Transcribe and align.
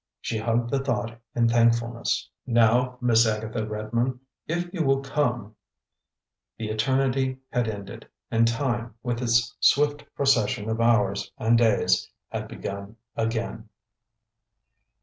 She 0.19 0.39
hugged 0.39 0.71
the 0.71 0.83
thought 0.83 1.15
in 1.35 1.47
thankfulness. 1.47 2.27
"Now, 2.47 2.97
Miss 3.01 3.27
Agatha 3.27 3.67
Redmond, 3.67 4.19
if 4.47 4.73
you 4.73 4.83
will 4.83 5.03
come" 5.03 5.55
The 6.57 6.71
eternity 6.71 7.37
had 7.51 7.67
ended; 7.67 8.07
and 8.31 8.47
time, 8.47 8.95
with 9.03 9.21
its 9.21 9.55
swift 9.59 10.03
procession 10.15 10.67
of 10.71 10.81
hours 10.81 11.31
and 11.37 11.55
days, 11.55 12.09
had 12.31 12.47
begun 12.47 12.95
again. 13.15 13.69